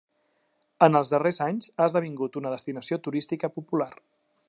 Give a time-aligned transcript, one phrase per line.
[0.85, 3.93] En els darrers anys ha esdevingut una destinació turística popular.